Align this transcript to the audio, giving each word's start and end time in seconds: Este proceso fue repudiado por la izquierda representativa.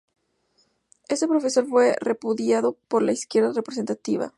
Este 1.09 1.27
proceso 1.27 1.63
fue 1.67 1.95
repudiado 2.01 2.75
por 2.87 3.03
la 3.03 3.11
izquierda 3.11 3.51
representativa. 3.53 4.29